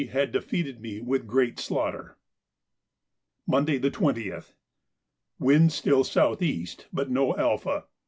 [0.13, 2.17] had defeated me with great slaughter.
[3.45, 7.83] Monday, the 20th.—Wind still south east, but no 'Alpha.